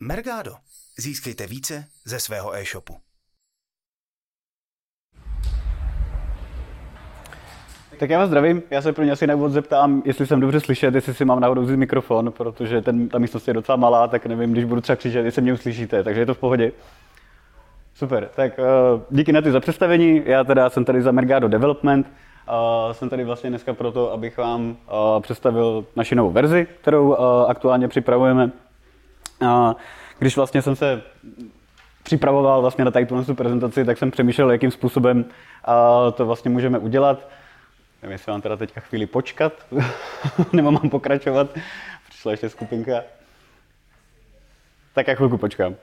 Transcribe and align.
Mergado. 0.00 0.52
Získejte 0.98 1.46
více 1.46 1.84
ze 2.04 2.20
svého 2.20 2.56
e-shopu. 2.56 2.96
Tak 7.98 8.10
já 8.10 8.18
vás 8.18 8.28
zdravím, 8.28 8.62
já 8.70 8.82
se 8.82 8.92
pro 8.92 9.04
ně 9.04 9.12
asi 9.12 9.26
na 9.26 9.48
zeptám, 9.48 10.02
jestli 10.04 10.26
jsem 10.26 10.40
dobře 10.40 10.60
slyšet, 10.60 10.94
jestli 10.94 11.14
si 11.14 11.24
mám 11.24 11.40
náhodou 11.40 11.62
vzít 11.62 11.76
mikrofon, 11.76 12.32
protože 12.32 12.82
ten, 12.82 13.08
ta 13.08 13.18
místnost 13.18 13.48
je 13.48 13.54
docela 13.54 13.76
malá, 13.76 14.08
tak 14.08 14.26
nevím, 14.26 14.52
když 14.52 14.64
budu 14.64 14.80
třeba 14.80 14.96
křičet, 14.96 15.24
jestli 15.24 15.42
mě 15.42 15.52
uslyšíte, 15.52 16.04
takže 16.04 16.20
je 16.20 16.26
to 16.26 16.34
v 16.34 16.38
pohodě. 16.38 16.72
Super, 17.94 18.30
tak 18.36 18.58
uh, 18.58 18.64
díky 19.10 19.32
na 19.32 19.42
ty 19.42 19.50
za 19.50 19.60
představení, 19.60 20.22
já 20.26 20.44
teda 20.44 20.70
jsem 20.70 20.84
tady 20.84 21.02
za 21.02 21.12
Mergado 21.12 21.48
Development, 21.48 22.06
uh, 22.06 22.92
jsem 22.92 23.08
tady 23.08 23.24
vlastně 23.24 23.50
dneska 23.50 23.74
proto, 23.74 24.12
abych 24.12 24.38
vám 24.38 24.70
uh, 24.70 24.76
představil 25.22 25.86
naši 25.96 26.14
novou 26.14 26.30
verzi, 26.30 26.66
kterou 26.80 27.16
aktuálně 27.48 27.88
připravujeme. 27.88 28.50
Když 30.18 30.36
vlastně 30.36 30.62
jsem 30.62 30.76
se 30.76 31.02
připravoval 32.02 32.60
vlastně 32.60 32.84
na 32.84 32.90
tady 32.90 33.06
tu 33.06 33.34
prezentaci, 33.34 33.84
tak 33.84 33.98
jsem 33.98 34.10
přemýšlel, 34.10 34.50
jakým 34.50 34.70
způsobem 34.70 35.24
to 36.14 36.26
vlastně 36.26 36.50
můžeme 36.50 36.78
udělat. 36.78 37.28
Nevím, 38.02 38.12
jestli 38.12 38.32
mám 38.32 38.40
teda 38.40 38.56
teďka 38.56 38.80
chvíli 38.80 39.06
počkat, 39.06 39.52
nebo 40.52 40.70
mám 40.70 40.90
pokračovat. 40.90 41.50
Přišla 42.08 42.30
ještě 42.30 42.48
skupinka. 42.48 43.02
Tak 44.94 45.08
já 45.08 45.14
chvilku 45.14 45.38
počkám. 45.38 45.74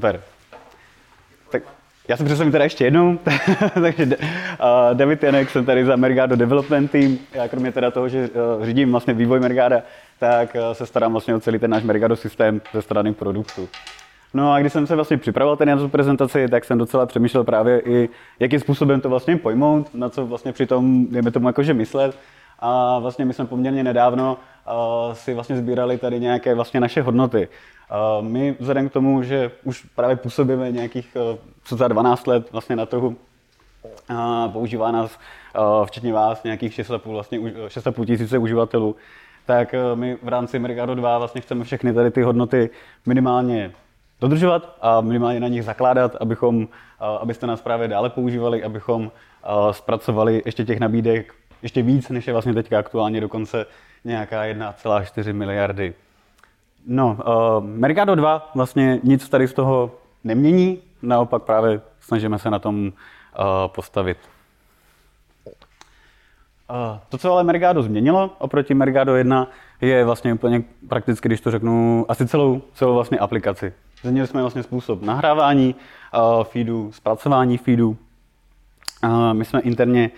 Super. 0.00 0.20
Tak 1.50 1.62
já 2.08 2.16
se 2.16 2.24
představím 2.24 2.52
teda 2.52 2.64
ještě 2.64 2.84
jednou. 2.84 3.18
Takže 3.74 4.06
uh, 4.06 4.14
David 4.94 5.22
Janek, 5.22 5.50
jsem 5.50 5.64
tady 5.64 5.84
za 5.84 5.96
Mergado 5.96 6.36
Development 6.36 6.90
Team. 6.90 7.18
Já 7.32 7.48
kromě 7.48 7.72
teda 7.72 7.90
toho, 7.90 8.08
že 8.08 8.28
uh, 8.58 8.64
řídím 8.64 8.90
vlastně 8.90 9.14
vývoj 9.14 9.40
Mergada, 9.40 9.82
tak 10.18 10.54
uh, 10.54 10.72
se 10.72 10.86
starám 10.86 11.12
vlastně 11.12 11.34
o 11.34 11.40
celý 11.40 11.58
ten 11.58 11.70
náš 11.70 11.82
Mergado 11.82 12.16
systém 12.16 12.60
ze 12.72 12.82
strany 12.82 13.14
produktu. 13.14 13.68
No 14.34 14.52
a 14.52 14.60
když 14.60 14.72
jsem 14.72 14.86
se 14.86 14.94
vlastně 14.94 15.16
připravoval 15.16 15.56
ten 15.56 15.68
na 15.68 15.76
tu 15.76 15.88
prezentaci, 15.88 16.48
tak 16.48 16.64
jsem 16.64 16.78
docela 16.78 17.06
přemýšlel 17.06 17.44
právě 17.44 17.80
i, 17.80 18.08
jakým 18.38 18.60
způsobem 18.60 19.00
to 19.00 19.08
vlastně 19.08 19.36
pojmout, 19.36 19.94
na 19.94 20.08
co 20.08 20.26
vlastně 20.26 20.52
při 20.52 20.66
tom, 20.66 21.06
dejme 21.10 21.30
tomu 21.30 21.48
jakože 21.48 21.74
myslet. 21.74 22.16
A 22.60 22.98
vlastně 22.98 23.24
my 23.24 23.32
jsme 23.32 23.44
poměrně 23.44 23.84
nedávno 23.84 24.36
uh, 24.36 25.14
si 25.14 25.34
vlastně 25.34 25.56
sbírali 25.56 25.98
tady 25.98 26.20
nějaké 26.20 26.54
vlastně 26.54 26.80
naše 26.80 27.02
hodnoty. 27.02 27.48
Uh, 27.48 28.26
my 28.26 28.56
vzhledem 28.58 28.88
k 28.88 28.92
tomu, 28.92 29.22
že 29.22 29.50
už 29.64 29.86
právě 29.94 30.16
působíme 30.16 30.72
nějakých 30.72 31.16
uh, 31.70 31.78
za 31.78 31.88
12 31.88 32.26
let 32.26 32.52
vlastně 32.52 32.76
na 32.76 32.86
trhu, 32.86 33.16
používá 34.52 34.90
nás 34.90 35.18
včetně 35.84 36.12
vás 36.12 36.42
nějakých 36.42 36.72
6,5 36.72 37.10
vlastně, 37.10 37.38
6,5 37.38 38.06
tisíce 38.06 38.38
uživatelů, 38.38 38.96
tak 39.46 39.74
my 39.94 40.18
v 40.22 40.28
rámci 40.28 40.58
Mercado 40.58 40.94
2 40.94 41.18
vlastně 41.18 41.40
chceme 41.40 41.64
všechny 41.64 41.92
tady 41.92 42.10
ty 42.10 42.22
hodnoty 42.22 42.70
minimálně 43.06 43.72
dodržovat 44.20 44.76
a 44.80 45.00
minimálně 45.00 45.40
na 45.40 45.48
nich 45.48 45.64
zakládat, 45.64 46.16
abychom, 46.20 46.68
abyste 47.20 47.46
nás 47.46 47.60
právě 47.60 47.88
dále 47.88 48.10
používali, 48.10 48.64
abychom 48.64 49.12
zpracovali 49.70 50.42
ještě 50.44 50.64
těch 50.64 50.80
nabídek 50.80 51.34
ještě 51.62 51.82
víc, 51.82 52.08
než 52.08 52.26
je 52.26 52.32
vlastně 52.32 52.54
teďka 52.54 52.78
aktuálně 52.78 53.20
dokonce 53.20 53.66
nějaká 54.04 54.42
1,4 54.42 55.34
miliardy. 55.34 55.94
No, 56.86 57.18
uh, 57.58 57.64
Mercado 57.64 58.14
2 58.14 58.50
vlastně 58.54 59.00
nic 59.02 59.28
tady 59.28 59.48
z 59.48 59.52
toho 59.52 59.90
nemění, 60.24 60.78
naopak 61.02 61.42
právě 61.42 61.80
snažíme 62.00 62.38
se 62.38 62.50
na 62.50 62.58
tom 62.58 62.86
uh, 62.86 62.92
postavit. 63.66 64.18
Uh, 66.70 66.98
to, 67.08 67.18
co 67.18 67.32
ale 67.32 67.44
Mercado 67.44 67.82
změnilo 67.82 68.30
oproti 68.38 68.74
Mercado 68.74 69.16
1, 69.16 69.46
je 69.80 70.04
vlastně 70.04 70.34
úplně 70.34 70.62
prakticky, 70.88 71.28
když 71.28 71.40
to 71.40 71.50
řeknu, 71.50 72.06
asi 72.08 72.26
celou, 72.26 72.62
celou 72.74 72.94
vlastně 72.94 73.18
aplikaci. 73.18 73.72
Změnili 74.00 74.26
jsme 74.26 74.40
vlastně 74.40 74.62
způsob 74.62 75.02
nahrávání 75.02 75.74
uh, 76.14 76.44
feedů, 76.44 76.92
zpracování 76.92 77.58
feedů. 77.58 77.96
Uh, 79.04 79.34
my 79.34 79.44
jsme 79.44 79.60
interně 79.60 80.10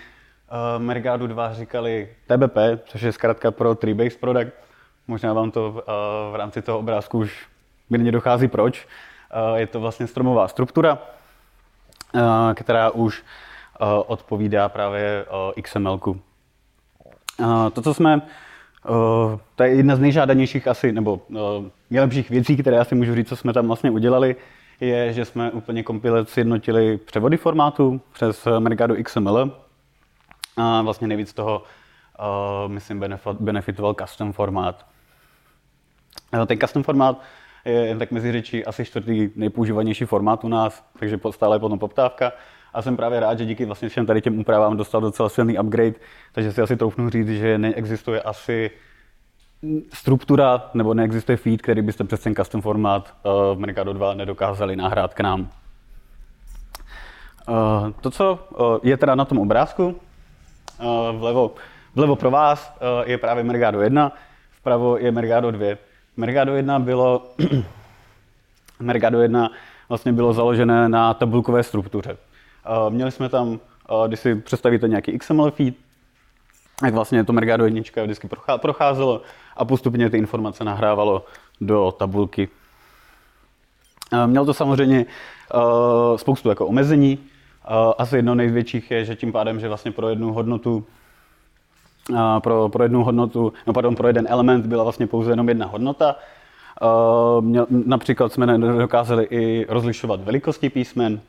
uh, 0.53 0.83
Mergadu 0.83 1.27
2 1.27 1.53
říkali 1.53 2.09
TBP, 2.27 2.57
což 2.87 3.03
je 3.03 3.13
zkrátka 3.13 3.51
pro 3.51 3.75
Tree 3.75 3.95
Based 3.95 4.21
Product. 4.21 4.53
Možná 5.09 5.33
vám 5.33 5.51
to 5.51 5.69
uh, 5.69 5.77
v 6.33 6.35
rámci 6.37 6.63
toho 6.63 6.79
obrázku 6.79 7.19
už 7.19 7.47
mírně 7.91 8.13
dochází 8.13 8.49
proč. 8.49 8.87
Uh, 9.51 9.57
je 9.57 9.67
to 9.67 9.81
vlastně 9.81 10.07
stromová 10.07 10.49
struktura, 10.49 10.99
uh, 12.15 12.21
která 12.55 12.91
už 12.91 13.23
uh, 13.23 13.89
odpovídá 14.07 14.69
právě 14.69 15.25
uh, 15.57 15.63
XML. 15.63 16.01
Uh, 16.05 17.71
to, 17.73 17.83
co 17.83 17.95
jsme 17.95 18.23
Uh, 18.89 19.39
to 19.57 19.63
je 19.63 19.75
jedna 19.75 19.97
z 19.97 20.01
nejžádanějších 20.01 20.69
asi, 20.69 20.93
nebo 20.93 21.21
uh, 21.29 21.39
nejlepších 21.91 22.31
věcí, 22.31 22.57
které 22.57 22.79
asi 22.79 22.95
můžu 22.95 23.15
říct, 23.15 23.29
co 23.29 23.37
jsme 23.37 23.53
tam 23.53 23.67
vlastně 23.67 23.91
udělali, 23.91 24.37
je, 24.81 25.13
že 25.13 25.25
jsme 25.25 25.51
úplně 25.51 25.83
komplet 25.83 26.29
sjednotili 26.29 26.97
převody 26.99 27.37
formátu 27.37 28.01
přes 28.13 28.49
Mercado 28.59 28.95
XML, 29.03 29.51
a 30.57 30.83
vlastně 30.83 31.09
nejvíc 31.09 31.33
toho, 31.33 31.63
uh, 32.19 32.73
myslím, 32.73 33.01
benefit, 33.01 33.37
benefitoval 33.41 33.95
custom 33.95 34.33
formát. 34.33 34.87
Uh, 36.35 36.47
ten 36.47 36.59
custom 36.59 36.83
formát 36.83 37.21
je 37.65 37.97
tak 37.97 38.11
mezi 38.11 38.33
řečí 38.33 38.65
asi 38.65 38.85
čtvrtý 38.85 39.31
nejpoužívanější 39.37 40.05
formát 40.05 40.45
u 40.45 40.49
nás, 40.49 40.85
takže 40.99 41.19
stále 41.31 41.57
je 41.57 41.61
potom 41.61 41.79
poptávka. 41.79 42.33
A 42.75 42.83
jsem 42.83 42.97
právě 42.97 43.21
rád, 43.21 43.39
že 43.39 43.45
díky 43.45 43.65
vlastně 43.65 43.89
všem 43.89 44.07
tady 44.07 44.21
těm 44.21 44.39
úpravám 44.39 44.77
dostal 44.77 45.01
docela 45.01 45.29
silný 45.29 45.59
upgrade, 45.59 45.95
takže 46.33 46.53
si 46.53 46.63
asi 46.63 46.77
troufnu 46.77 47.11
říct, 47.11 47.29
že 47.29 47.59
neexistuje 47.59 48.23
asi 48.23 48.71
struktura 49.93 50.71
nebo 50.75 50.95
neexistuje 50.95 51.37
feed, 51.37 51.63
který 51.63 51.83
byste 51.83 52.05
přes 52.05 52.21
ten 52.21 52.35
custom 52.35 52.61
formát 52.61 53.15
uh, 53.23 53.33
v 53.57 53.59
Mercado 53.59 53.93
2 53.93 54.15
nedokázali 54.15 54.77
nahrát 54.77 55.15
k 55.15 55.21
nám. 55.21 55.51
To, 58.01 58.11
co 58.11 58.39
je 58.83 58.97
teda 58.97 59.15
na 59.15 59.25
tom 59.25 59.39
obrázku, 59.39 59.95
Eh, 59.95 60.12
vlevo, 61.13 61.55
vlevo 61.95 62.17
pro 62.17 62.31
vás 62.31 62.75
eh, 62.77 63.11
je 63.11 63.19
právě 63.19 63.45
Mergado 63.45 63.81
1, 63.81 64.13
vpravo 64.61 64.97
je 64.97 65.13
Mergado 65.13 65.51
2. 65.51 65.77
Mergado 66.17 66.57
1 66.57 66.79
bylo, 66.79 67.27
Mergado 68.81 69.21
1 69.23 69.51
vlastně 69.89 70.13
bylo 70.13 70.33
založené 70.33 70.89
na 70.89 71.15
tabulkové 71.15 71.63
struktuře. 71.63 72.17
Eh, 72.17 72.91
měli 72.91 73.11
jsme 73.11 73.29
tam, 73.29 73.61
když 74.07 74.21
si 74.21 74.35
představíte 74.35 74.89
nějaký 74.89 75.19
XML 75.19 75.51
feed, 75.51 75.75
tak 76.81 76.95
vlastně 76.95 77.25
to 77.25 77.33
Mergado 77.33 77.65
1 77.65 77.83
vždycky 78.03 78.29
procházelo 78.57 79.23
a 79.57 79.65
postupně 79.65 80.11
ty 80.11 80.19
informace 80.19 80.65
nahrávalo 80.65 81.25
do 81.61 81.93
tabulky. 81.99 82.49
Měl 84.27 84.47
to 84.47 84.55
samozřejmě 84.55 85.07
spoustu 86.17 86.49
jako 86.49 86.67
omezení, 86.67 87.19
asi 87.99 88.17
jedno 88.17 88.35
největších 88.35 88.91
je, 88.91 89.05
že 89.05 89.17
tím 89.17 89.33
pádem, 89.33 89.61
že 89.61 89.69
vlastně 89.69 89.93
pro 89.93 90.09
jednu 90.09 90.33
hodnotu 90.33 90.85
pro, 92.39 92.69
pro 92.69 92.83
jednu 92.83 93.05
hodnotu, 93.05 93.53
no 93.67 93.73
pardon, 93.73 93.97
pro 93.97 94.07
jeden 94.07 94.27
element 94.31 94.67
byla 94.67 94.83
vlastně 94.83 95.07
pouze 95.07 95.33
jenom 95.33 95.49
jedna 95.49 95.67
hodnota. 95.67 96.17
Měl, 97.41 97.67
například 97.71 98.33
jsme 98.33 98.47
nedokázali 98.47 99.25
i 99.31 99.67
rozlišovat 99.69 100.21
velikosti 100.21 100.71
písmen, 100.71 101.21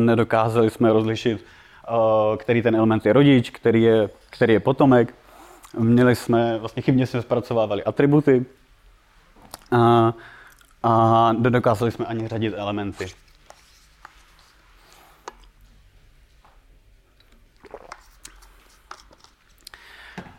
nedokázali 0.00 0.70
jsme 0.70 0.92
rozlišit, 0.92 1.44
který 2.36 2.62
ten 2.62 2.76
element 2.76 3.06
je 3.06 3.12
rodič, 3.12 3.50
který 3.50 3.82
je, 3.82 4.10
který 4.30 4.52
je 4.52 4.60
potomek. 4.60 5.14
Měli 5.78 6.16
jsme, 6.16 6.58
vlastně 6.58 6.82
chybně 6.82 7.06
jsme 7.06 7.22
zpracovávali 7.22 7.84
atributy 7.84 8.46
a, 9.72 10.12
a 10.82 11.32
nedokázali 11.32 11.92
jsme 11.92 12.06
ani 12.06 12.28
řadit 12.28 12.54
elementy. 12.56 13.06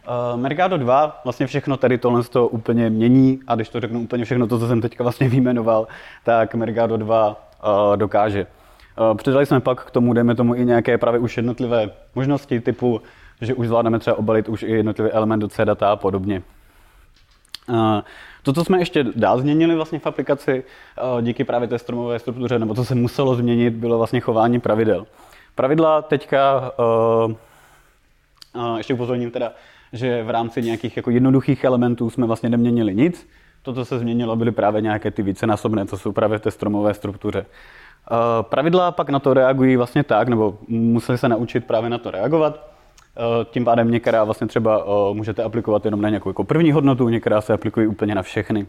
Uh, 0.08 0.40
Mercado 0.40 0.78
2 0.78 1.22
vlastně 1.24 1.48
všechno 1.48 1.78
tady 1.78 1.98
tohle 1.98 2.24
to 2.24 2.48
úplně 2.48 2.90
mění 2.90 3.40
a 3.48 3.56
když 3.56 3.70
to 3.70 3.80
řeknu 3.80 4.00
úplně 4.00 4.26
všechno 4.26 4.48
to, 4.48 4.60
co 4.60 4.68
jsem 4.68 4.82
teďka 4.82 5.04
vlastně 5.04 5.30
vyjmenoval, 5.30 5.88
tak 6.24 6.56
Mercado 6.56 6.98
2 6.98 7.28
uh, 7.28 7.34
eh, 7.94 7.98
dokáže. 7.98 8.48
Uh, 9.12 9.18
přidali 9.18 9.46
jsme 9.46 9.60
pak 9.60 9.84
k 9.84 9.92
tomu, 9.92 10.14
dejme 10.14 10.36
tomu 10.36 10.56
i 10.56 10.66
nějaké 10.66 10.98
právě 10.98 11.20
už 11.20 11.38
jednotlivé 11.38 11.90
možnosti 12.16 12.60
typu, 12.60 13.02
že 13.42 13.54
už 13.54 13.68
zvládneme 13.68 14.00
třeba 14.00 14.18
obalit 14.18 14.50
už 14.50 14.64
i 14.64 14.72
jednotlivé 14.72 15.10
element 15.10 15.42
do 15.42 15.48
C-data 15.48 15.92
a 15.92 15.96
podobně. 15.96 16.42
To, 18.44 18.54
co 18.54 18.64
jsme 18.64 18.80
ještě 18.80 19.06
dál 19.16 19.40
změnili 19.40 19.76
vlastně 19.76 20.00
v 20.00 20.08
aplikaci 20.08 20.64
díky 21.22 21.44
právě 21.44 21.68
té 21.68 21.80
stromové 21.80 22.20
struktuře, 22.20 22.60
nebo 22.60 22.76
co 22.76 22.86
se 22.86 22.96
muselo 22.96 23.36
změnit, 23.36 23.74
bylo 23.74 23.98
vlastně 23.98 24.20
chování 24.20 24.60
pravidel. 24.60 25.06
Pravidla 25.56 26.02
teďka, 26.02 26.72
uh, 28.58 28.78
ještě 28.78 28.94
upozorním 28.94 29.32
teda, 29.32 29.52
že 29.94 30.24
v 30.24 30.30
rámci 30.30 30.62
nějakých 30.62 30.98
jako 30.98 31.10
jednoduchých 31.10 31.64
elementů 31.64 32.10
jsme 32.10 32.28
vlastně 32.28 32.50
neměnili 32.50 32.96
nic. 32.96 33.28
To, 33.62 33.74
co 33.74 33.86
se 33.86 34.00
změnilo, 34.00 34.36
byly 34.36 34.52
právě 34.52 34.82
nějaké 34.82 35.12
ty 35.12 35.24
vícenásobné, 35.24 35.86
co 35.86 35.98
jsou 35.98 36.12
právě 36.12 36.38
v 36.38 36.42
té 36.42 36.52
stromové 36.52 36.94
struktuře. 36.94 37.46
Uh, 38.12 38.18
pravidla 38.42 38.92
pak 38.92 39.10
na 39.10 39.20
to 39.20 39.34
reagují 39.34 39.78
vlastně 39.78 40.04
tak, 40.04 40.28
nebo 40.28 40.58
museli 40.68 41.18
se 41.18 41.30
naučit 41.30 41.66
právě 41.66 41.90
na 41.90 41.98
to 41.98 42.12
reagovat. 42.12 42.56
Uh, 42.56 43.46
tím 43.52 43.66
pádem 43.66 43.92
některá 43.92 44.24
vlastně 44.24 44.48
třeba 44.48 44.86
uh, 44.86 45.16
můžete 45.16 45.44
aplikovat 45.44 45.86
jenom 45.86 46.02
na 46.02 46.10
nějakou 46.10 46.30
jako 46.30 46.44
první 46.44 46.72
hodnotu, 46.72 47.10
některá 47.10 47.42
se 47.42 47.54
aplikují 47.54 47.88
úplně 47.88 48.16
na 48.16 48.22
všechny. 48.22 48.68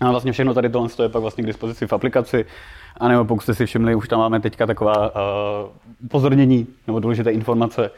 A 0.00 0.10
vlastně 0.10 0.32
všechno 0.32 0.54
tady 0.54 0.68
tohle 0.68 0.88
je 1.02 1.08
pak 1.08 1.22
vlastně 1.22 1.44
k 1.44 1.46
dispozici 1.46 1.86
v 1.86 1.92
aplikaci. 1.92 2.46
A 3.00 3.08
nebo 3.08 3.24
pokud 3.24 3.40
jste 3.40 3.54
si 3.54 3.66
všimli, 3.66 3.94
už 3.94 4.08
tam 4.08 4.18
máme 4.18 4.40
teďka 4.40 4.66
taková 4.66 5.10
uh, 5.10 5.70
pozornění 6.08 6.66
nebo 6.86 7.00
důležité 7.00 7.30
informace 7.30 7.90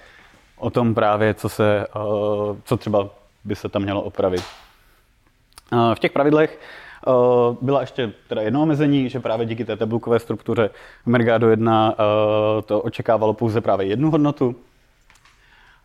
o 0.58 0.70
tom 0.70 0.94
právě, 0.94 1.34
co, 1.34 1.48
se, 1.48 1.86
uh, 1.96 2.56
co 2.64 2.76
třeba 2.76 3.08
by 3.44 3.56
se 3.56 3.68
tam 3.68 3.82
mělo 3.82 4.02
opravit. 4.02 4.44
Uh, 5.72 5.94
v 5.94 5.98
těch 5.98 6.12
pravidlech 6.12 6.60
uh, 7.06 7.56
byla 7.60 7.80
ještě 7.80 8.12
teda 8.28 8.42
jedno 8.42 8.62
omezení, 8.62 9.08
že 9.08 9.20
právě 9.20 9.46
díky 9.46 9.64
té 9.64 9.76
tabulkové 9.76 10.18
struktuře 10.18 10.70
Mergado 11.06 11.50
1 11.50 11.90
uh, 11.90 11.96
to 12.62 12.80
očekávalo 12.80 13.34
pouze 13.34 13.60
právě 13.60 13.86
jednu 13.86 14.10
hodnotu 14.10 14.56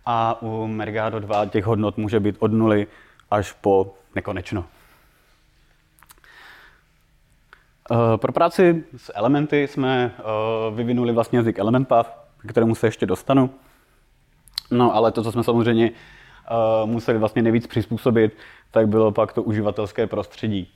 a 0.05 0.41
u 0.41 0.67
Mergado 0.67 1.19
2 1.19 1.45
těch 1.45 1.65
hodnot 1.65 1.97
může 1.97 2.19
být 2.19 2.35
od 2.39 2.51
nuly 2.51 2.87
až 3.31 3.51
po 3.51 3.93
nekonečno. 4.15 4.65
Eh, 7.91 8.17
pro 8.17 8.31
práci 8.31 8.83
s 8.97 9.11
elementy 9.15 9.67
jsme 9.67 10.15
eh, 10.17 10.23
vyvinuli 10.75 11.13
vlastně 11.13 11.37
jazyk 11.39 11.59
ElementPath, 11.59 12.09
k 12.37 12.49
kterému 12.49 12.75
se 12.75 12.87
ještě 12.87 13.05
dostanu. 13.05 13.49
No 14.73 14.95
ale 14.95 15.11
to, 15.11 15.23
co 15.23 15.31
jsme 15.31 15.43
samozřejmě 15.43 15.91
eh, 15.91 16.85
museli 16.85 17.17
vlastně 17.17 17.41
nejvíc 17.41 17.67
přizpůsobit, 17.67 18.37
tak 18.71 18.87
bylo 18.87 19.11
pak 19.11 19.33
to 19.33 19.43
uživatelské 19.43 20.07
prostředí. 20.07 20.67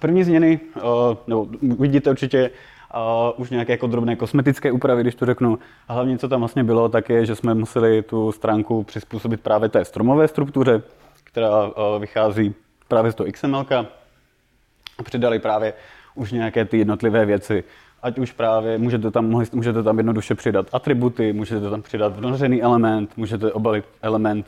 První 0.00 0.24
změny, 0.24 0.60
nebo 1.26 1.46
vidíte 1.78 2.10
určitě 2.10 2.50
už 3.36 3.50
nějaké 3.50 3.72
jako 3.72 3.86
drobné 3.86 4.16
kosmetické 4.16 4.72
úpravy, 4.72 5.02
když 5.02 5.14
to 5.14 5.26
řeknu. 5.26 5.58
A 5.88 5.92
hlavně, 5.92 6.18
co 6.18 6.28
tam 6.28 6.40
vlastně 6.40 6.64
bylo, 6.64 6.88
tak 6.88 7.08
je, 7.08 7.26
že 7.26 7.36
jsme 7.36 7.54
museli 7.54 8.02
tu 8.02 8.32
stránku 8.32 8.82
přizpůsobit 8.82 9.40
právě 9.40 9.68
té 9.68 9.84
stromové 9.84 10.28
struktuře, 10.28 10.82
která 11.24 11.70
vychází 11.98 12.54
právě 12.88 13.12
z 13.12 13.14
toho 13.14 13.32
XML 13.32 13.66
přidali 15.02 15.38
právě 15.38 15.72
už 16.14 16.32
nějaké 16.32 16.64
ty 16.64 16.78
jednotlivé 16.78 17.26
věci. 17.26 17.64
Ať 18.02 18.18
už 18.18 18.32
právě 18.32 18.78
můžete 18.78 19.10
tam, 19.10 19.44
můžete 19.52 19.82
tam 19.82 19.98
jednoduše 19.98 20.34
přidat 20.34 20.66
atributy, 20.72 21.32
můžete 21.32 21.70
tam 21.70 21.82
přidat 21.82 22.16
vnořený 22.16 22.62
element, 22.62 23.16
můžete 23.16 23.52
obalit 23.52 23.84
element 24.02 24.46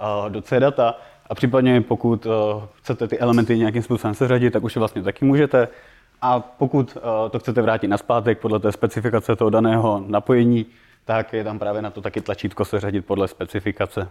uh, 0.00 0.30
do 0.30 0.42
CData 0.42 0.98
a 1.26 1.34
případně 1.34 1.80
pokud 1.80 2.26
uh, 2.26 2.32
chcete 2.74 3.08
ty 3.08 3.18
elementy 3.18 3.58
nějakým 3.58 3.82
způsobem 3.82 4.14
seřadit, 4.14 4.52
tak 4.52 4.62
už 4.62 4.76
vlastně 4.76 5.02
taky 5.02 5.24
můžete. 5.24 5.68
A 6.22 6.40
pokud 6.40 6.96
uh, 6.96 7.02
to 7.30 7.38
chcete 7.38 7.62
vrátit 7.62 7.88
na 7.88 7.98
zpátek 7.98 8.38
podle 8.38 8.60
té 8.60 8.72
specifikace 8.72 9.36
toho 9.36 9.50
daného 9.50 10.04
napojení, 10.06 10.66
tak 11.04 11.32
je 11.32 11.44
tam 11.44 11.58
právě 11.58 11.82
na 11.82 11.90
to 11.90 12.00
taky 12.00 12.20
tlačítko 12.20 12.64
seřadit 12.64 13.06
podle 13.06 13.28
specifikace. 13.28 14.08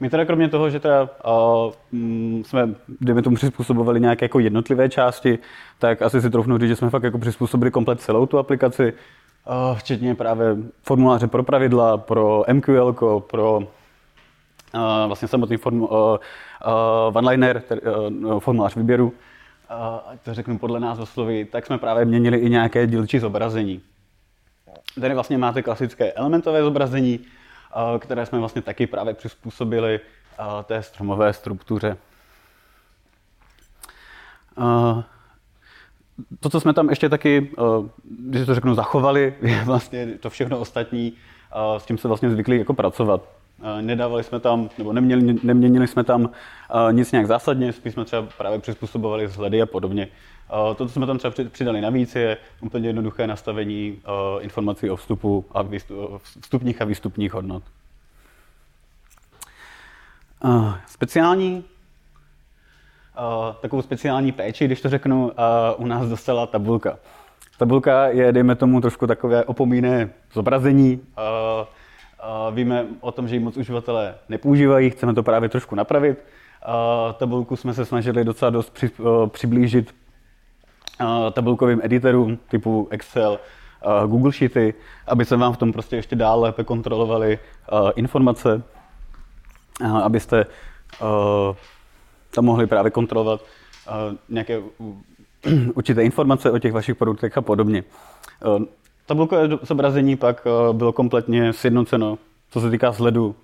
My 0.00 0.10
teda 0.10 0.24
kromě 0.24 0.48
toho, 0.48 0.70
že 0.70 0.80
teda, 0.80 1.02
uh, 1.02 2.42
jsme, 2.42 2.68
dejme 3.00 3.22
tomu, 3.22 3.36
přizpůsobovali 3.36 4.00
nějaké 4.00 4.24
jako 4.24 4.38
jednotlivé 4.38 4.88
části, 4.88 5.38
tak 5.78 6.02
asi 6.02 6.20
si 6.20 6.30
troufnu 6.30 6.58
říct, 6.58 6.68
že 6.68 6.76
jsme 6.76 6.90
fakt 6.90 7.02
jako 7.02 7.18
přizpůsobili 7.18 7.70
komplet 7.70 8.00
celou 8.00 8.26
tu 8.26 8.38
aplikaci, 8.38 8.92
uh, 8.92 9.78
včetně 9.78 10.14
právě 10.14 10.56
formuláře 10.82 11.26
pro 11.26 11.42
pravidla, 11.42 11.96
pro 11.96 12.44
MQL, 12.52 12.92
pro 13.20 13.56
uh, 13.56 13.62
vlastně 15.06 15.28
samotný 15.28 15.56
formu, 15.56 15.86
uh, 15.86 15.96
uh, 15.96 17.16
one-liner, 17.16 17.62
uh, 18.08 18.40
formulář 18.40 18.76
výběru, 18.76 19.06
uh, 19.06 20.14
to 20.22 20.34
řeknu 20.34 20.58
podle 20.58 20.80
nás 20.80 20.98
slovy, 21.04 21.44
tak 21.44 21.66
jsme 21.66 21.78
právě 21.78 22.04
měnili 22.04 22.38
i 22.38 22.50
nějaké 22.50 22.86
dílčí 22.86 23.18
zobrazení. 23.18 23.80
Tady 25.00 25.14
vlastně 25.14 25.38
máte 25.38 25.62
klasické 25.62 26.12
elementové 26.12 26.62
zobrazení, 26.62 27.20
které 27.98 28.26
jsme 28.26 28.38
vlastně 28.38 28.62
taky 28.62 28.86
právě 28.86 29.14
přizpůsobili 29.14 30.00
té 30.64 30.82
stromové 30.82 31.32
struktuře. 31.32 31.96
To, 36.40 36.50
co 36.50 36.60
jsme 36.60 36.72
tam 36.72 36.90
ještě 36.90 37.08
taky, 37.08 37.50
když 38.20 38.46
to 38.46 38.54
řeknu, 38.54 38.74
zachovali, 38.74 39.34
je 39.42 39.64
vlastně 39.64 40.06
to 40.06 40.30
všechno 40.30 40.58
ostatní, 40.58 41.12
s 41.78 41.84
tím 41.84 41.98
se 41.98 42.08
vlastně 42.08 42.30
zvykli 42.30 42.58
jako 42.58 42.74
pracovat. 42.74 43.22
Nedávali 43.80 44.24
jsme 44.24 44.40
tam, 44.40 44.70
nebo 44.78 44.92
neměli, 44.92 45.36
neměnili 45.42 45.86
jsme 45.86 46.04
tam 46.04 46.30
nic 46.90 47.12
nějak 47.12 47.26
zásadně, 47.26 47.72
spíš 47.72 47.92
jsme 47.92 48.04
třeba 48.04 48.28
právě 48.38 48.58
přizpůsobovali 48.58 49.26
vzhledy 49.26 49.62
a 49.62 49.66
podobně. 49.66 50.08
To, 50.76 50.86
co 50.86 50.88
jsme 50.88 51.06
tam 51.06 51.18
třeba 51.18 51.34
přidali 51.50 51.80
navíc, 51.80 52.16
je 52.16 52.36
úplně 52.60 52.88
jednoduché 52.88 53.26
nastavení 53.26 53.98
informací 54.40 54.90
o 54.90 54.96
vstupu 54.96 55.44
a 55.52 55.64
vstupních 56.40 56.82
a 56.82 56.84
výstupních 56.84 57.32
hodnot. 57.32 57.62
Speciální 60.86 61.64
takovou 63.60 63.82
speciální 63.82 64.32
péči, 64.32 64.64
když 64.64 64.80
to 64.80 64.88
řeknu, 64.88 65.32
u 65.76 65.86
nás 65.86 66.08
dostala 66.08 66.46
tabulka. 66.46 66.98
Tabulka 67.58 68.06
je, 68.08 68.32
dejme 68.32 68.54
tomu, 68.54 68.80
trošku 68.80 69.06
takové 69.06 69.44
opomíné 69.44 70.10
zobrazení. 70.32 71.00
Víme 72.50 72.86
o 73.00 73.12
tom, 73.12 73.28
že 73.28 73.36
ji 73.36 73.40
moc 73.40 73.56
uživatelé 73.56 74.14
nepoužívají, 74.28 74.90
chceme 74.90 75.14
to 75.14 75.22
právě 75.22 75.48
trošku 75.48 75.74
napravit. 75.74 76.24
Tabulku 77.16 77.56
jsme 77.56 77.74
se 77.74 77.84
snažili 77.84 78.24
docela 78.24 78.50
dost 78.50 78.84
přiblížit 79.26 79.94
tabulkovým 81.32 81.80
editorům 81.82 82.38
typu 82.48 82.88
Excel, 82.90 83.40
Google 84.06 84.32
Sheety, 84.32 84.74
aby 85.06 85.24
se 85.24 85.36
vám 85.36 85.52
v 85.52 85.56
tom 85.56 85.72
prostě 85.72 85.96
ještě 85.96 86.16
dál 86.16 86.40
lépe 86.40 86.64
kontrolovali 86.64 87.38
informace, 87.96 88.62
abyste 90.02 90.46
tam 92.30 92.44
mohli 92.44 92.66
právě 92.66 92.90
kontrolovat 92.90 93.40
nějaké 94.28 94.62
určité 95.74 96.04
informace 96.04 96.50
o 96.50 96.58
těch 96.58 96.72
vašich 96.72 96.96
produktech 96.96 97.38
a 97.38 97.40
podobně. 97.40 97.84
Tabulkové 99.06 99.48
zobrazení 99.62 100.16
pak 100.16 100.46
bylo 100.72 100.92
kompletně 100.92 101.52
sjednoceno, 101.52 102.18
co 102.50 102.60
se 102.60 102.70
týká 102.70 102.92
sledu 102.92 103.34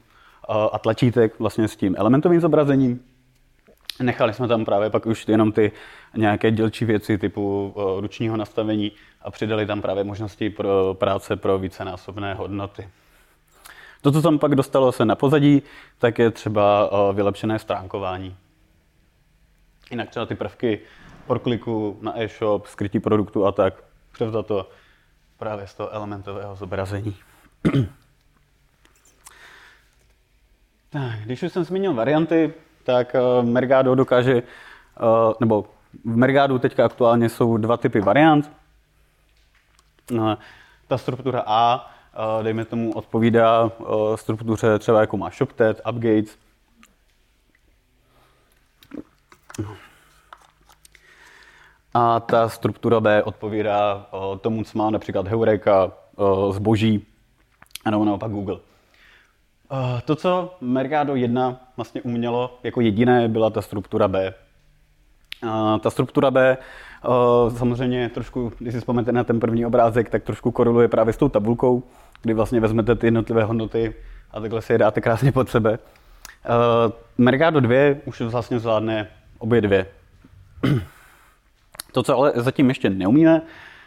a 0.73 0.79
tlačítek 0.79 1.39
vlastně 1.39 1.69
s 1.69 1.77
tím 1.77 1.95
elementovým 1.99 2.41
zobrazením. 2.41 3.01
Nechali 4.03 4.35
jsme 4.35 4.49
tam 4.49 4.65
právě 4.65 4.91
pak 4.91 5.07
už 5.07 5.29
jenom 5.29 5.53
ty 5.53 5.73
nějaké 6.17 6.51
dělčí 6.51 6.85
věci 6.85 7.19
typu 7.19 7.73
uh, 7.77 8.01
ručního 8.01 8.37
nastavení 8.37 8.93
a 9.23 9.31
přidali 9.31 9.67
tam 9.67 9.83
právě 9.83 10.05
možnosti 10.05 10.51
pro 10.51 10.95
práce 10.95 11.37
pro 11.37 11.59
vícenásobné 11.59 12.35
hodnoty. 12.35 12.89
To, 14.03 14.13
co 14.13 14.23
tam 14.23 14.39
pak 14.39 14.55
dostalo 14.55 14.93
se 14.93 15.05
na 15.05 15.15
pozadí, 15.15 15.63
tak 15.99 16.19
je 16.19 16.31
třeba 16.31 16.91
uh, 16.91 17.17
vylepšené 17.17 17.59
stránkování. 17.59 18.37
Jinak 19.91 20.11
třeba 20.11 20.27
ty 20.27 20.35
prvky 20.35 20.81
kliku 21.43 21.99
na 22.01 22.21
e-shop, 22.21 22.67
skrytí 22.67 23.01
produktu 23.01 23.47
a 23.47 23.53
tak, 23.53 23.75
to 24.43 24.69
právě 25.39 25.67
z 25.67 25.75
toho 25.75 25.91
elementového 25.91 26.57
zobrazení. 26.57 27.17
tak, 30.91 31.19
když 31.25 31.43
už 31.43 31.53
jsem 31.53 31.65
zmínil 31.65 31.95
varianty, 31.95 32.55
tak 32.85 33.15
uh, 33.15 33.45
Mergado 33.49 33.95
dokáže, 33.95 34.43
nebo 35.41 35.67
v 36.05 36.17
Mergadu 36.17 36.59
teďka 36.59 36.85
aktuálně 36.85 37.29
jsou 37.29 37.57
dva 37.57 37.77
typy 37.77 38.01
variant. 38.01 38.51
Uh, 40.13 40.35
ta 40.89 40.99
struktura 40.99 41.43
A, 41.47 41.91
uh, 42.37 42.45
dejme 42.45 42.65
tomu, 42.65 42.93
odpovídá 42.93 43.65
uh, 43.65 44.17
struktuře 44.17 44.79
třeba 44.79 45.01
jako 45.01 45.17
má 45.17 45.31
ShopTet, 45.31 45.81
UpGates. 45.91 46.39
A 51.95 52.21
ta 52.21 52.49
struktura 52.49 53.01
B 53.01 53.23
odpovídá 53.23 54.07
uh, 54.13 54.39
tomu, 54.39 54.65
co 54.65 54.79
má 54.79 54.91
například 54.91 55.29
Heureka, 55.29 55.93
zboží, 56.51 57.07
nebo 57.91 58.05
naopak 58.05 58.31
Google. 58.31 58.59
To, 60.05 60.17
co 60.17 60.57
Mercado 60.61 61.17
1 61.17 61.61
vlastně 61.77 62.03
umělo 62.03 62.59
jako 62.63 62.81
jediné, 62.81 63.29
byla 63.29 63.51
ta 63.51 63.63
struktura 63.63 64.09
B. 64.09 64.35
Ta 65.81 65.91
struktura 65.91 66.31
B 66.31 66.59
uh, 67.09 67.57
samozřejmě 67.57 68.09
trošku, 68.09 68.53
když 68.59 68.75
si 68.75 68.81
vzpomenete 68.81 69.13
na 69.13 69.25
ten 69.25 69.41
první 69.41 69.67
obrázek, 69.67 70.11
tak 70.11 70.23
trošku 70.23 70.51
koreluje 70.51 70.89
právě 70.89 71.13
s 71.13 71.17
tou 71.17 71.29
tabulkou, 71.29 71.83
kdy 72.23 72.35
vlastně 72.35 72.61
vezmete 72.61 72.95
ty 72.95 73.07
jednotlivé 73.07 73.45
hodnoty 73.45 73.95
a 74.31 74.41
takhle 74.41 74.63
si 74.63 74.73
je 74.73 74.79
dáte 74.79 75.01
krásně 75.01 75.33
pod 75.33 75.49
sebe. 75.49 75.79
Mercado 77.19 77.61
2 77.61 77.75
už 78.05 78.21
vlastně 78.21 78.59
zvládne 78.59 79.09
obě 79.39 79.61
dvě. 79.61 79.87
To, 81.93 82.03
co 82.03 82.19
ale 82.19 82.33
zatím 82.35 82.69
ještě 82.69 82.91
neumíme, 82.91 83.43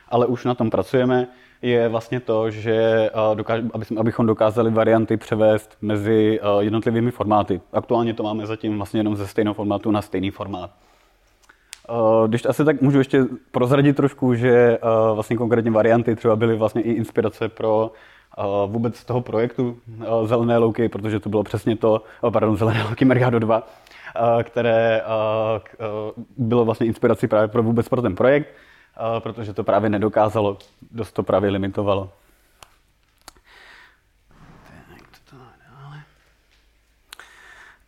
ale 0.10 0.26
už 0.26 0.46
na 0.46 0.56
tom 0.56 0.70
pracujeme, 0.70 1.28
je 1.62 1.90
vlastně 1.90 2.20
to, 2.20 2.52
že 2.52 3.10
dokáž, 3.34 3.62
abychom 3.98 4.26
dokázali 4.26 4.72
varianty 4.72 5.18
převést 5.18 5.78
mezi 5.82 6.40
jednotlivými 6.60 7.12
formáty. 7.12 7.62
Aktuálně 7.74 8.14
to 8.14 8.24
máme 8.24 8.46
zatím 8.46 8.78
vlastně 8.78 9.00
jenom 9.00 9.16
ze 9.16 9.28
stejného 9.28 9.54
formátu 9.54 9.92
na 9.92 10.02
stejný 10.02 10.32
formát. 10.32 10.72
Když 12.28 12.46
asi 12.46 12.66
tak 12.66 12.82
můžu 12.82 12.98
ještě 12.98 13.26
prozradit 13.52 13.96
trošku, 13.96 14.36
že 14.36 14.80
vlastně 15.14 15.38
konkrétně 15.38 15.72
varianty 15.72 16.16
třeba 16.16 16.36
byly 16.36 16.56
vlastně 16.56 16.82
i 16.82 16.92
inspirace 16.92 17.50
pro 17.50 17.92
vůbec 18.68 18.96
z 18.96 19.06
toho 19.06 19.22
projektu 19.22 19.78
Zelené 20.26 20.58
louky, 20.58 20.90
protože 20.90 21.20
to 21.20 21.30
bylo 21.30 21.44
přesně 21.44 21.76
to, 21.76 22.04
pardon, 22.30 22.58
Zelené 22.58 22.84
louky 22.84 23.06
Mergado 23.06 23.40
2, 23.40 23.68
které 24.44 25.02
bylo 26.38 26.66
vlastně 26.66 26.88
inspirací 26.88 27.28
právě 27.28 27.48
pro 27.48 27.64
vůbec 27.64 27.90
pro 27.90 28.02
ten 28.02 28.16
projekt, 28.16 28.48
protože 29.20 29.54
to 29.54 29.64
právě 29.64 29.90
nedokázalo, 29.90 30.58
dost 30.92 31.12
to 31.12 31.24
právě 31.24 31.50
limitovalo. 31.50 32.10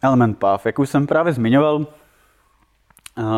Element 0.04 0.38
Path, 0.38 0.66
jak 0.66 0.80
už 0.80 0.90
jsem 0.90 1.08
právě 1.08 1.34
zmiňoval, 1.34 1.86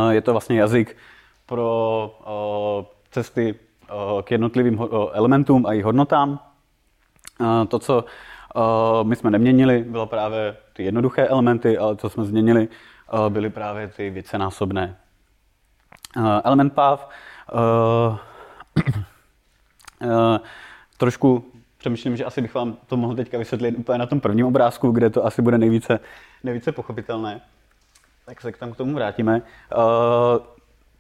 je 0.10 0.22
to 0.22 0.32
vlastně 0.32 0.60
jazyk 0.60 0.98
pro 1.46 2.20
cesty 3.12 3.56
k 4.24 4.32
jednotlivým 4.32 4.80
elementům 5.12 5.66
a 5.66 5.72
jejich 5.72 5.86
hodnotám. 5.86 6.40
To, 7.68 7.80
co 7.80 8.06
my 9.04 9.16
jsme 9.16 9.32
neměnili, 9.32 9.84
bylo 9.84 10.06
právě 10.06 10.58
ty 10.74 10.84
jednoduché 10.84 11.28
elementy, 11.28 11.78
ale 11.78 11.96
co 11.96 12.10
jsme 12.10 12.26
změnili, 12.26 12.68
byly 13.30 13.50
právě 13.50 13.88
ty 13.88 14.10
vícenásobné. 14.10 14.98
Element 16.44 16.74
path 16.74 17.10
trošku 20.98 21.52
přemýšlím, 21.78 22.18
že 22.18 22.26
asi 22.26 22.42
bych 22.42 22.54
vám 22.54 22.78
to 22.88 22.98
mohl 22.98 23.16
teďka 23.16 23.38
vysvětlit 23.38 23.76
úplně 23.78 23.98
na 23.98 24.06
tom 24.06 24.20
prvním 24.20 24.46
obrázku, 24.46 24.92
kde 24.92 25.10
to 25.10 25.26
asi 25.26 25.42
bude 25.42 25.58
nejvíce, 25.58 26.00
nejvíce 26.44 26.72
pochopitelné. 26.72 27.42
Tak 28.26 28.42
se 28.42 28.52
k 28.52 28.58
tam 28.58 28.72
k 28.72 28.78
tomu 28.78 28.94
vrátíme. 28.94 29.42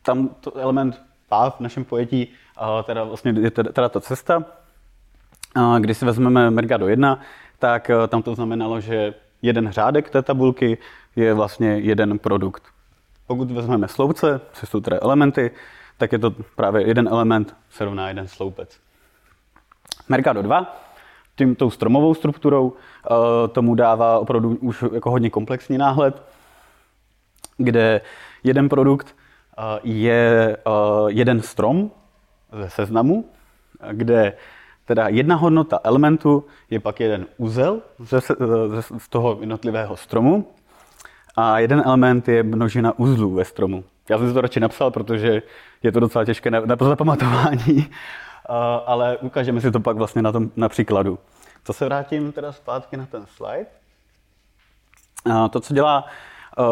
Tam 0.01 0.27
to 0.27 0.57
element 0.57 1.01
path 1.29 1.57
v 1.57 1.59
našem 1.59 1.85
pojetí, 1.85 2.27
teda 2.83 3.03
vlastně 3.03 3.33
je 3.39 3.51
teda 3.51 3.89
ta 3.89 4.01
cesta, 4.01 4.43
když 5.79 5.97
si 5.97 6.05
vezmeme 6.05 6.51
Mergado 6.51 6.87
1, 6.87 7.19
tak 7.59 7.89
eh, 7.89 8.07
tam 8.07 8.21
to 8.21 8.35
znamenalo, 8.35 8.81
že 8.81 9.13
jeden 9.41 9.71
řádek 9.71 10.09
té 10.09 10.21
tabulky 10.21 10.77
je 11.15 11.33
vlastně 11.33 11.67
jeden 11.67 12.19
produkt. 12.19 12.63
Pokud 13.27 13.51
vezmeme 13.51 13.87
sloupce, 13.87 14.41
což 14.53 14.69
jsou 14.69 14.79
tedy 14.79 14.99
elementy, 14.99 15.51
tak 15.97 16.11
je 16.11 16.19
to 16.19 16.31
právě 16.55 16.87
jeden 16.87 17.07
element 17.07 17.55
se 17.69 17.85
rovná 17.85 18.07
jeden 18.07 18.27
sloupec. 18.27 18.79
Mercado 20.09 20.41
2 20.41 20.75
tím 21.35 21.55
tou 21.55 21.69
stromovou 21.69 22.13
strukturou 22.13 22.67
uh, 22.69 22.77
tomu 23.51 23.75
dává 23.75 24.19
opravdu 24.19 24.57
už 24.61 24.83
jako 24.93 25.11
hodně 25.11 25.29
komplexní 25.29 25.77
náhled, 25.77 26.21
kde 27.57 28.01
jeden 28.43 28.69
produkt 28.69 29.15
uh, 29.57 29.63
je 29.83 30.57
uh, 30.67 31.07
jeden 31.07 31.41
strom 31.41 31.91
ze 32.51 32.69
seznamu, 32.69 33.25
kde 33.91 34.33
Teda 34.85 35.07
jedna 35.07 35.35
hodnota 35.35 35.79
elementu 35.83 36.45
je 36.69 36.79
pak 36.79 36.99
jeden 36.99 37.25
úzel 37.37 37.81
ze, 37.99 38.19
ze, 38.19 38.81
z 38.97 39.09
toho 39.09 39.37
jednotlivého 39.39 39.97
stromu 39.97 40.47
a 41.35 41.59
jeden 41.59 41.83
element 41.85 42.27
je 42.27 42.43
množina 42.43 42.99
uzlů 42.99 43.33
ve 43.33 43.45
stromu. 43.45 43.83
Já 44.09 44.17
jsem 44.17 44.27
si 44.27 44.33
to 44.33 44.41
radši 44.41 44.59
napsal, 44.59 44.91
protože 44.91 45.41
je 45.83 45.91
to 45.91 45.99
docela 45.99 46.25
těžké 46.25 46.51
na, 46.51 46.59
na 46.59 46.75
zapamatování, 46.79 47.89
ale 48.85 49.17
ukážeme 49.17 49.61
si 49.61 49.71
to 49.71 49.79
pak 49.79 49.97
vlastně 49.97 50.21
na 50.21 50.31
tom 50.31 50.51
na 50.55 50.69
příkladu. 50.69 51.19
To 51.63 51.73
se 51.73 51.85
vrátím 51.85 52.31
teda 52.31 52.51
zpátky 52.51 52.97
na 52.97 53.05
ten 53.05 53.25
slide. 53.25 53.65
To, 55.49 55.59
co 55.59 55.73
dělá 55.73 56.05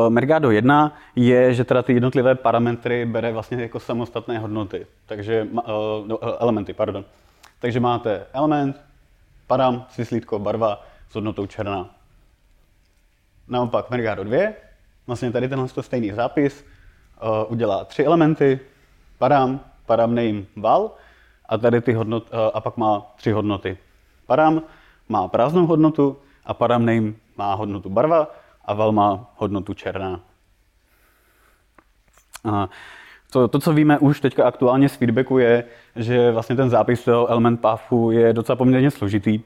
Mergado 0.09 0.51
1 0.51 0.97
je, 1.15 1.53
že 1.53 1.63
teda 1.63 1.81
ty 1.81 1.93
jednotlivé 1.93 2.35
parametry 2.35 3.05
bere 3.05 3.31
vlastně 3.31 3.61
jako 3.61 3.79
samostatné 3.79 4.39
hodnoty, 4.39 4.87
takže 5.05 5.47
no, 6.05 6.19
elementy, 6.39 6.73
pardon. 6.73 7.05
Takže 7.59 7.79
máte 7.79 8.25
element, 8.33 8.81
param, 9.47 9.85
svislítko, 9.89 10.39
barva 10.39 10.83
s 11.09 11.15
hodnotou 11.15 11.45
černá. 11.45 11.89
Naopak 13.47 13.89
Mergado 13.89 14.23
2, 14.23 14.39
vlastně 15.07 15.31
tady 15.31 15.49
tenhle 15.49 15.67
stejný 15.67 16.11
zápis, 16.11 16.65
udělá 17.47 17.85
tři 17.85 18.03
elementy, 18.03 18.59
param, 19.17 19.59
param 19.85 20.15
name 20.15 20.43
val 20.55 20.91
a 21.49 21.57
tady 21.57 21.81
ty 21.81 21.93
hodnot, 21.93 22.29
a 22.53 22.61
pak 22.61 22.77
má 22.77 23.01
tři 23.15 23.31
hodnoty. 23.31 23.77
Param 24.25 24.61
má 25.09 25.27
prázdnou 25.27 25.65
hodnotu 25.65 26.17
a 26.45 26.53
param 26.53 26.85
name 26.85 27.13
má 27.37 27.53
hodnotu 27.53 27.89
barva 27.89 28.27
a 28.65 28.73
val 28.73 28.91
má 28.91 29.31
hodnotu 29.37 29.73
černá. 29.73 30.19
Uh, 32.43 32.65
to, 33.31 33.47
to, 33.47 33.59
co 33.59 33.73
víme 33.73 33.99
už 33.99 34.19
teďka 34.19 34.43
aktuálně 34.43 34.89
z 34.89 34.95
feedbacku, 34.95 35.37
je, 35.37 35.63
že 35.95 36.31
vlastně 36.31 36.55
ten 36.55 36.69
zápis 36.69 37.03
toho 37.03 37.27
element 37.27 37.61
pathu 37.61 38.11
je 38.11 38.33
docela 38.33 38.55
poměrně 38.55 38.91
složitý. 38.91 39.39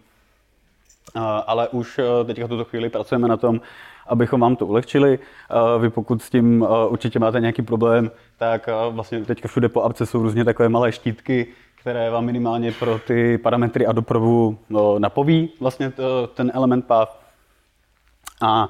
Ale 1.48 1.68
už 1.70 2.00
e, 2.00 2.26
teďka 2.26 2.46
v 2.46 2.50
tuto 2.50 2.66
chvíli 2.66 2.90
pracujeme 2.90 3.28
na 3.28 3.38
tom, 3.38 3.62
abychom 4.08 4.42
vám 4.42 4.56
to 4.56 4.66
ulehčili. 4.66 5.20
Vy 5.80 5.90
pokud 5.90 6.22
s 6.22 6.30
tím 6.30 6.64
e, 6.64 6.88
určitě 6.88 7.20
máte 7.20 7.40
nějaký 7.40 7.62
problém, 7.62 8.12
tak 8.38 8.70
vlastně 8.90 9.26
teďka 9.26 9.48
všude 9.48 9.70
po 9.70 9.82
apce 9.82 10.06
jsou 10.06 10.22
různě 10.22 10.46
takové 10.46 10.70
malé 10.70 10.92
štítky, 10.92 11.48
které 11.76 12.10
vám 12.10 12.26
minimálně 12.26 12.72
pro 12.72 13.00
ty 13.00 13.38
parametry 13.38 13.86
a 13.86 13.92
dopravu 13.92 14.58
napoví 14.98 15.50
vlastně 15.60 15.94
ten 16.34 16.52
element 16.56 16.86
path. 16.86 17.20
A 18.42 18.70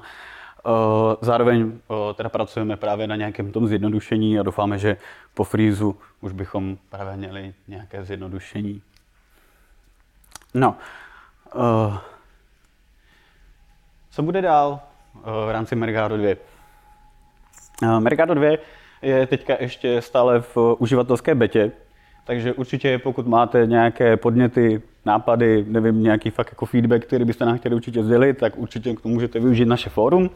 zároveň 1.20 1.72
eh, 1.90 2.14
teda 2.14 2.28
pracujeme 2.28 2.76
právě 2.76 3.06
na 3.06 3.16
nějakém 3.16 3.52
tom 3.52 3.68
zjednodušení 3.68 4.38
a 4.38 4.42
doufáme, 4.42 4.78
že 4.78 4.96
po 5.34 5.44
freezu 5.44 5.96
už 6.20 6.32
bychom 6.32 6.76
právě 6.90 7.16
měli 7.16 7.54
nějaké 7.68 8.04
zjednodušení. 8.04 8.82
No, 10.54 10.76
uh, 11.54 11.96
co 14.10 14.22
bude 14.22 14.42
dál 14.42 14.80
v 15.24 15.52
rámci 15.52 15.76
Mercado 15.76 16.16
2? 16.16 16.34
Uh, 17.82 18.00
Mercado 18.00 18.34
2 18.34 18.58
je 19.02 19.26
teďka 19.26 19.56
ještě 19.60 20.02
stále 20.02 20.40
v 20.40 20.56
uživatelské 20.78 21.34
betě, 21.34 21.72
takže 22.24 22.52
určitě 22.52 22.98
pokud 22.98 23.26
máte 23.26 23.66
nějaké 23.66 24.16
podněty, 24.16 24.82
nápady, 25.04 25.64
nevím, 25.68 26.02
nějaký 26.02 26.30
fakt 26.30 26.48
jako 26.52 26.66
feedback, 26.66 27.06
který 27.06 27.24
byste 27.24 27.44
nám 27.44 27.58
chtěli 27.58 27.74
určitě 27.74 28.04
sdělit, 28.04 28.38
tak 28.38 28.56
určitě 28.56 28.94
k 28.94 29.00
tomu 29.00 29.14
můžete 29.14 29.40
využít 29.40 29.64
naše 29.64 29.90
fórum. 29.90 30.30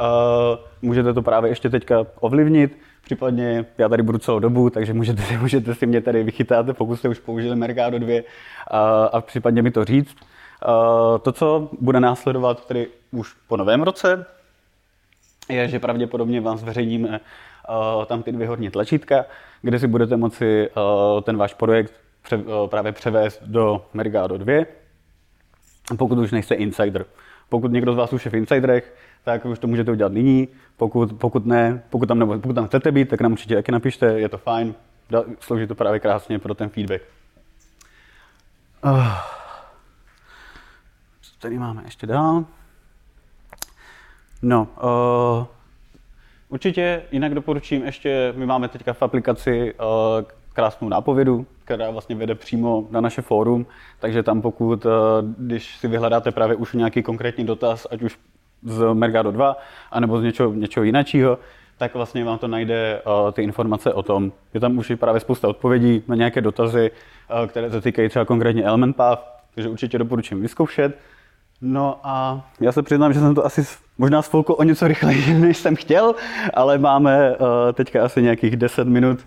Uh, 0.00 0.58
můžete 0.82 1.14
to 1.14 1.22
právě 1.22 1.50
ještě 1.50 1.70
teďka 1.70 2.06
ovlivnit, 2.20 2.78
případně 3.04 3.66
já 3.78 3.88
tady 3.88 4.02
budu 4.02 4.18
celou 4.18 4.38
dobu, 4.38 4.70
takže 4.70 4.92
můžete, 4.92 5.22
můžete 5.40 5.74
si 5.74 5.86
mě 5.86 6.00
tady 6.00 6.22
vychytat, 6.22 6.66
pokud 6.72 6.96
jste 6.96 7.08
už 7.08 7.18
použili 7.18 7.56
Mercado 7.56 7.98
2 7.98 8.22
a, 8.70 9.04
a 9.04 9.20
případně 9.20 9.62
mi 9.62 9.70
to 9.70 9.84
říct. 9.84 10.16
Uh, 10.68 11.18
to, 11.18 11.32
co 11.32 11.68
bude 11.80 12.00
následovat 12.00 12.66
tedy 12.66 12.88
už 13.10 13.34
po 13.48 13.56
novém 13.56 13.82
roce, 13.82 14.26
je, 15.48 15.68
že 15.68 15.78
pravděpodobně 15.78 16.40
vám 16.40 16.58
zveřejníme 16.58 17.20
tam 18.06 18.22
ty 18.22 18.32
dvě 18.32 18.48
horní 18.48 18.70
tlačítka, 18.70 19.24
kde 19.62 19.78
si 19.78 19.86
budete 19.86 20.16
moci 20.16 20.70
ten 21.22 21.36
váš 21.36 21.54
projekt 21.54 21.92
právě 22.66 22.92
převést 22.92 23.42
do 23.42 23.86
Mercado 23.94 24.38
2, 24.38 24.64
pokud 25.98 26.18
už 26.18 26.32
nejste 26.32 26.54
insider. 26.54 27.04
Pokud 27.48 27.72
někdo 27.72 27.92
z 27.92 27.96
vás 27.96 28.12
už 28.12 28.24
je 28.24 28.30
v 28.30 28.34
insiderech, 28.34 28.94
tak 29.24 29.44
už 29.44 29.58
to 29.58 29.66
můžete 29.66 29.90
udělat 29.90 30.12
nyní. 30.12 30.48
Pokud, 30.76 31.12
pokud 31.12 31.46
ne, 31.46 31.82
pokud 31.90 32.06
tam, 32.06 32.18
nebo, 32.18 32.38
pokud 32.38 32.52
tam 32.52 32.66
chcete 32.66 32.92
být, 32.92 33.08
tak 33.08 33.20
nám 33.20 33.32
určitě 33.32 33.54
taky 33.54 33.72
napište, 33.72 34.06
je 34.06 34.28
to 34.28 34.38
fajn. 34.38 34.74
Slouží 35.40 35.66
to 35.66 35.74
právě 35.74 36.00
krásně 36.00 36.38
pro 36.38 36.54
ten 36.54 36.68
feedback. 36.68 37.02
Uh, 38.84 39.08
co 41.20 41.30
tady 41.38 41.58
máme 41.58 41.82
ještě 41.84 42.06
dál? 42.06 42.44
No, 44.42 44.68
uh, 44.82 45.46
určitě 46.48 47.02
jinak 47.12 47.34
doporučím 47.34 47.84
ještě, 47.84 48.34
my 48.36 48.46
máme 48.46 48.68
teďka 48.68 48.92
v 48.92 49.02
aplikaci 49.02 49.74
uh, 49.74 49.86
krásnou 50.52 50.88
nápovědu, 50.88 51.46
která 51.66 51.90
vlastně 51.90 52.16
vede 52.16 52.34
přímo 52.34 52.86
na 52.90 53.00
naše 53.00 53.22
fórum, 53.22 53.66
takže 54.00 54.22
tam 54.22 54.42
pokud, 54.42 54.86
uh, 54.86 54.92
když 55.38 55.76
si 55.76 55.88
vyhledáte 55.88 56.30
právě 56.30 56.56
už 56.56 56.72
nějaký 56.72 57.02
konkrétní 57.02 57.44
dotaz, 57.44 57.86
ať 57.90 58.02
už 58.02 58.18
z 58.62 58.94
Mergado 58.94 59.30
2, 59.30 59.56
anebo 59.90 60.20
z 60.20 60.22
něčeho, 60.22 60.52
něčeho 60.52 60.84
jiného, 60.84 61.38
tak 61.78 61.94
vlastně 61.94 62.24
vám 62.24 62.38
to 62.38 62.48
najde 62.48 63.02
uh, 63.06 63.32
ty 63.32 63.42
informace 63.42 63.92
o 63.92 64.02
tom. 64.02 64.32
Je 64.54 64.60
tam 64.60 64.78
už 64.78 64.92
právě 64.96 65.20
spousta 65.20 65.48
odpovědí 65.48 66.02
na 66.08 66.14
nějaké 66.16 66.40
dotazy, 66.40 66.90
uh, 66.90 67.46
které 67.46 67.70
se 67.70 67.80
týkají 67.80 68.08
třeba 68.08 68.24
konkrétně 68.24 68.64
Element 68.64 68.96
Path, 68.96 69.20
takže 69.54 69.68
určitě 69.68 69.98
doporučím 69.98 70.40
vyzkoušet. 70.40 70.98
No 71.60 72.00
a 72.02 72.44
já 72.60 72.72
se 72.72 72.82
přiznám, 72.82 73.12
že 73.12 73.20
jsem 73.20 73.34
to 73.34 73.46
asi 73.46 73.66
možná 73.98 74.22
spolku 74.22 74.52
o 74.52 74.62
něco 74.62 74.88
rychleji, 74.88 75.34
než 75.38 75.56
jsem 75.56 75.76
chtěl, 75.76 76.14
ale 76.54 76.78
máme 76.78 77.36
teďka 77.72 78.04
asi 78.04 78.22
nějakých 78.22 78.56
10 78.56 78.88
minut 78.88 79.26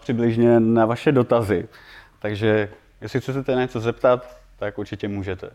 přibližně 0.00 0.60
na 0.60 0.86
vaše 0.86 1.12
dotazy. 1.12 1.68
Takže 2.18 2.68
jestli 3.00 3.20
chcete 3.20 3.54
něco 3.54 3.80
zeptat, 3.80 4.36
tak 4.58 4.78
určitě 4.78 5.08
můžete. 5.08 5.50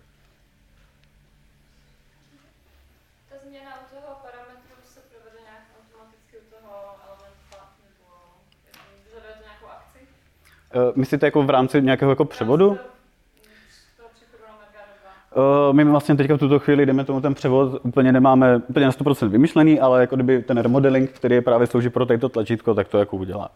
Uh, 10.75 10.91
myslíte 10.95 11.27
jako 11.27 11.43
v 11.43 11.49
rámci 11.49 11.81
nějakého 11.81 12.11
jako 12.11 12.25
převodu? 12.25 12.77
Z 13.71 13.97
toho 13.97 14.09
přechodu 14.13 14.43
na 14.47 14.57
Mercado 14.57 14.91
2. 15.01 15.11
Uh, 15.11 15.26
my 15.71 15.83
vlastně 15.83 16.15
teďka 16.15 16.35
v 16.35 16.39
tuto 16.39 16.59
chvíli, 16.59 16.85
jdeme 16.85 17.03
tomu 17.03 17.21
ten 17.21 17.33
převod, 17.33 17.85
úplně 17.85 18.11
nemáme 18.11 18.57
úplně 18.57 18.85
na 18.85 18.91
100% 18.91 19.27
vymyšlený, 19.27 19.79
ale 19.79 20.01
jako 20.01 20.15
kdyby 20.15 20.41
ten 20.43 20.57
remodeling, 20.57 21.11
který 21.11 21.35
je 21.35 21.41
právě 21.41 21.67
slouží 21.67 21.89
pro 21.89 22.05
toto 22.05 22.29
tlačítko, 22.29 22.73
tak 22.73 22.87
to 22.87 22.97
jako 22.97 23.17
udělá. 23.17 23.49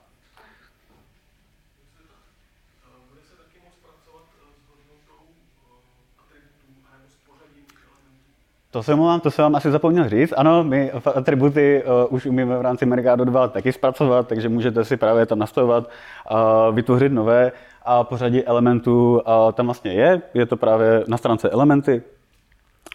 Bude 3.09 3.21
se 3.29 3.35
taky 3.35 3.59
moc 3.65 3.73
pracovat 3.81 4.25
eh, 4.35 4.53
s 4.53 4.67
hodnotou 4.71 5.21
eh, 5.67 6.21
atributů 6.21 6.67
anebo 6.91 7.07
s 7.09 7.17
pořadím 7.29 7.65
těch 7.65 7.81
elementů. 7.89 8.31
To 8.71 8.83
jsem 8.83 8.99
vám, 8.99 9.19
to 9.19 9.31
jsem 9.31 9.43
vám 9.43 9.55
asi 9.55 9.71
zapomněl 9.71 10.09
říct. 10.09 10.33
Ano, 10.37 10.63
my 10.63 10.91
atributy 10.91 11.83
uh, 11.83 12.15
už 12.15 12.25
umíme 12.25 12.57
v 12.57 12.61
rámci 12.61 12.85
Mercado 12.85 13.25
2 13.25 13.47
taky 13.47 13.73
zpracovat, 13.73 14.27
takže 14.27 14.49
můžete 14.49 14.85
si 14.85 14.97
právě 14.97 15.25
tam 15.25 15.39
nastavovat, 15.39 15.89
uh, 16.31 16.75
vytvořit 16.75 17.11
nové 17.11 17.51
a 17.85 18.03
pořadí 18.03 18.43
elementů 18.43 19.13
uh, 19.13 19.51
tam 19.51 19.65
vlastně 19.65 19.93
je. 19.93 20.21
Je 20.33 20.45
to 20.45 20.57
právě 20.57 21.03
na 21.07 21.17
stránce 21.17 21.49
elementy 21.49 22.01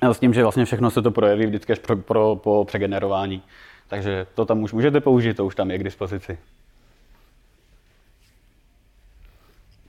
s 0.03 0.19
tím, 0.19 0.35
že 0.35 0.43
vlastně 0.43 0.65
všechno 0.65 0.91
se 0.91 1.03
to 1.03 1.11
projeví 1.11 1.47
vždycky 1.47 1.73
až 1.73 1.79
pro, 1.79 1.97
pro, 1.97 2.37
po 2.37 2.65
přegenerování. 2.65 3.43
Takže 3.89 4.27
to 4.35 4.45
tam 4.45 4.63
už 4.63 4.73
můžete 4.73 5.01
použít, 5.01 5.37
to 5.37 5.45
už 5.47 5.55
tam 5.55 5.71
je 5.71 5.79
k 5.79 5.85
dispozici. 5.85 6.39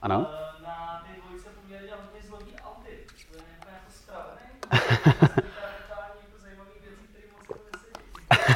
Ano? 0.02 0.26
Na 0.64 1.04
ty 1.06 1.20
dvojice 1.20 1.48
poměrně 1.62 1.90
hodně 1.90 2.28
zlobí 2.28 2.52
audit. 2.64 3.12
To 3.32 3.38
je 3.38 3.44
jako, 3.58 3.68
jako 3.70 3.90
spravený. 3.90 4.46
Totální 5.88 6.20
jako 6.24 6.38
zajímavý 6.42 6.70
věcí, 6.82 7.04
které 7.10 7.26
moc 7.32 7.40
jako 7.40 7.60
nesedí. 7.72 8.04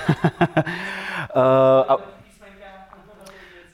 Uh, 0.09 0.12
a 1.89 1.97
ty 1.97 2.45
věci. 2.59 3.33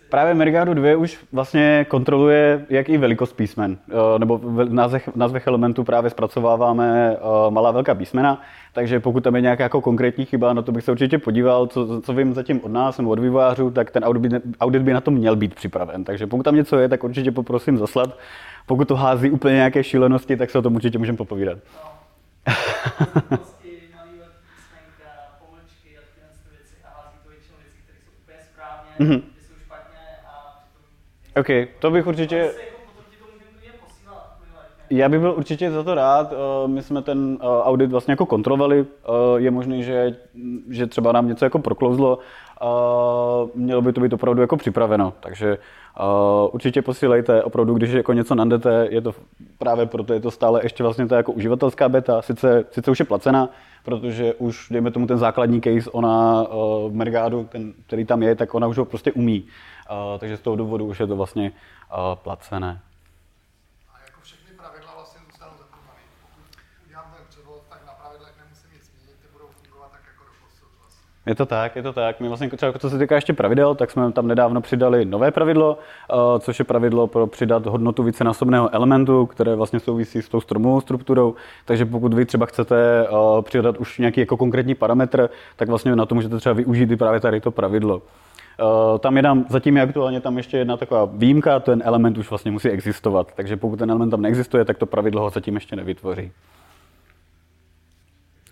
Právě 0.08 0.34
Mergado 0.34 0.74
2 0.74 0.96
už 0.96 1.18
vlastně 1.32 1.86
kontroluje, 1.88 2.66
jak 2.70 2.88
i 2.88 2.98
velikost 2.98 3.32
písmen, 3.32 3.78
eh, 3.90 4.18
nebo 4.18 4.38
v 4.38 4.72
názvech, 4.72 5.08
v 5.08 5.16
názvech 5.16 5.46
elementů 5.46 5.84
právě 5.84 6.10
zpracováváme 6.10 7.16
eh, 7.16 7.50
malá 7.50 7.70
velká 7.70 7.94
písmena, 7.94 8.42
takže 8.72 9.00
pokud 9.00 9.24
tam 9.24 9.36
je 9.36 9.40
nějaká 9.40 9.62
jako 9.62 9.80
konkrétní 9.80 10.24
chyba, 10.24 10.52
na 10.52 10.62
to 10.62 10.72
bych 10.72 10.84
se 10.84 10.92
určitě 10.92 11.18
podíval, 11.18 11.66
co, 11.66 12.00
co 12.00 12.12
vím 12.12 12.34
zatím 12.34 12.60
od 12.64 12.72
nás 12.72 12.98
nebo 12.98 13.10
od 13.10 13.18
vývojářů, 13.18 13.70
tak 13.70 13.90
ten 13.90 14.04
audit 14.04 14.32
by, 14.32 14.40
audit 14.60 14.82
by 14.82 14.92
na 14.92 15.00
to 15.00 15.10
měl 15.10 15.36
být 15.36 15.54
připraven. 15.54 16.04
Takže 16.04 16.26
pokud 16.26 16.42
tam 16.42 16.56
něco 16.56 16.78
je, 16.78 16.88
tak 16.88 17.04
určitě 17.04 17.32
poprosím 17.32 17.78
zaslat. 17.78 18.18
Pokud 18.66 18.88
to 18.88 18.96
hází 18.96 19.30
úplně 19.30 19.54
nějaké 19.54 19.84
šílenosti, 19.84 20.36
tak 20.36 20.50
se 20.50 20.58
o 20.58 20.62
tom 20.62 20.74
určitě 20.74 20.98
můžeme 20.98 21.18
popovídat. 21.18 21.58
No. 21.58 21.98
Prostě 23.28 23.68
malý 23.96 24.12
velký 24.18 24.40
písmenka, 24.54 25.10
pomlčky 25.38 25.90
a 25.98 26.02
tyhle 26.14 26.30
ty 26.42 26.48
věci 26.56 26.74
a 26.84 26.88
hází 26.96 27.18
to 27.24 27.28
většinou 27.30 27.56
věci, 27.62 27.78
které 27.84 27.98
jsou 28.04 28.12
úplně 28.22 28.38
Mhm. 28.98 29.20
přitom 29.20 29.78
OK, 31.36 31.46
to 31.78 31.90
bych 31.90 32.06
určitě... 32.06 32.42
Ale 32.42 32.52
se 32.52 32.60
jako 32.62 32.78
potom 32.78 33.04
ti 33.10 33.16
to 33.16 33.24
můžeme 33.32 33.50
klidně 33.50 33.72
posílat. 33.72 34.40
milé. 34.48 34.64
Já 34.90 35.08
bych 35.08 35.20
byl 35.20 35.34
určitě 35.36 35.70
za 35.70 35.82
to 35.82 35.94
rád. 35.94 36.32
Eh, 36.32 36.68
My 36.68 36.82
jsme 36.82 37.02
ten 37.02 37.38
eh, 37.40 37.44
audit 37.62 37.90
vlastně 37.90 38.12
jako 38.12 38.26
kontrolovali. 38.26 38.86
Eh, 39.04 39.10
Je 39.40 39.50
možný, 39.50 39.82
že, 39.84 40.16
že 40.70 40.86
třeba 40.86 41.12
nám 41.12 41.28
něco 41.28 41.44
jako 41.44 41.58
proklouzlo. 41.58 42.18
Mělo 43.54 43.82
by 43.82 43.92
to 43.92 44.00
být 44.00 44.12
opravdu 44.12 44.40
jako 44.40 44.56
připraveno. 44.56 45.12
Takže 45.20 45.58
určitě 46.50 46.82
posílejte. 46.82 47.42
Opravdu, 47.42 47.74
když 47.74 47.90
jako 47.90 48.12
něco 48.12 48.34
nandete, 48.34 48.86
je 48.90 49.00
to 49.00 49.14
právě 49.58 49.86
proto 49.86 50.12
je 50.12 50.20
to 50.20 50.30
stále 50.30 50.60
ještě 50.62 50.82
vlastně 50.82 51.06
ta 51.06 51.16
jako 51.16 51.32
uživatelská 51.32 51.88
beta. 51.88 52.22
Sice, 52.22 52.64
sice 52.70 52.90
už 52.90 52.98
je 52.98 53.04
placená, 53.04 53.48
protože 53.84 54.34
už, 54.34 54.68
dejme 54.70 54.90
tomu, 54.90 55.06
ten 55.06 55.18
základní 55.18 55.60
case, 55.60 55.90
ona 55.90 56.46
v 56.88 56.90
Mergádu, 56.92 57.48
ten, 57.52 57.72
který 57.86 58.04
tam 58.04 58.22
je, 58.22 58.34
tak 58.36 58.54
ona 58.54 58.66
už 58.66 58.78
ho 58.78 58.84
prostě 58.84 59.12
umí. 59.12 59.44
Takže 60.18 60.36
z 60.36 60.40
toho 60.40 60.56
důvodu 60.56 60.84
už 60.86 61.00
je 61.00 61.06
to 61.06 61.16
vlastně 61.16 61.52
placené. 62.14 62.80
A 63.94 63.98
jako 64.06 64.20
všechny 64.22 64.56
pravidla 64.56 64.92
vlastně 64.94 65.20
zůstanou 65.26 65.52
zachované. 65.58 66.00
Pokud 66.22 66.42
udělám 66.86 67.12
ten 67.16 67.24
převod, 67.28 67.62
tak 67.68 67.80
na 67.86 67.92
pravidlech 67.92 68.34
nemusím 68.42 68.70
nic 68.74 68.90
měnit, 68.94 69.16
ty 69.22 69.28
budou 69.32 69.48
fungovat 69.62 69.90
tak 69.92 70.02
jako 70.10 70.22
do 70.28 70.32
posud 70.42 70.70
vlastně. 70.80 71.04
Je 71.28 71.34
to 71.34 71.46
tak, 71.46 71.76
je 71.76 71.82
to 71.82 71.92
tak. 71.92 72.20
My 72.20 72.28
vlastně 72.28 72.48
třeba 72.48 72.72
co 72.72 72.90
se 72.90 72.98
týká 72.98 73.14
ještě 73.14 73.32
pravidel, 73.32 73.74
tak 73.74 73.90
jsme 73.90 74.12
tam 74.12 74.26
nedávno 74.26 74.60
přidali 74.60 75.04
nové 75.04 75.30
pravidlo, 75.30 75.78
eh, 76.10 76.40
což 76.40 76.58
je 76.58 76.64
pravidlo 76.64 77.06
pro 77.06 77.26
přidat 77.26 77.66
hodnotu 77.66 78.02
vícenásobného 78.02 78.74
elementu, 78.74 79.26
které 79.26 79.54
vlastně 79.54 79.80
souvisí 79.80 80.22
s 80.22 80.28
tou 80.28 80.40
stromovou 80.40 80.80
strukturou. 80.80 81.34
Takže 81.64 81.84
pokud 81.84 82.14
vy 82.14 82.24
třeba 82.24 82.46
chcete 82.46 83.06
eh, 83.06 83.42
přidat 83.42 83.76
už 83.76 83.98
nějaký 83.98 84.20
jako 84.20 84.36
konkrétní 84.36 84.74
parametr, 84.74 85.30
tak 85.56 85.68
vlastně 85.68 85.96
na 85.96 86.06
to 86.06 86.14
můžete 86.14 86.36
třeba 86.36 86.52
využít 86.52 86.90
i 86.90 86.96
právě 86.96 87.20
tady 87.20 87.40
to 87.40 87.50
pravidlo. 87.50 88.02
Eh, 88.60 88.98
Tam 88.98 89.16
je 89.16 89.22
tam, 89.22 89.44
zatím 89.48 89.76
je 89.76 89.82
aktuálně 89.82 90.20
tam 90.20 90.36
ještě 90.36 90.58
jedna 90.58 90.76
taková 90.76 91.04
výjimka, 91.12 91.60
ten 91.60 91.82
element 91.84 92.18
už 92.18 92.30
vlastně 92.30 92.50
musí 92.50 92.68
existovat. 92.68 93.32
Takže 93.34 93.56
pokud 93.56 93.78
ten 93.78 93.90
element 93.90 94.10
tam 94.10 94.22
neexistuje, 94.22 94.64
tak 94.64 94.78
to 94.78 94.86
pravidlo 94.86 95.22
ho 95.22 95.30
zatím 95.30 95.54
ještě 95.54 95.76
nevytvoří. 95.76 96.32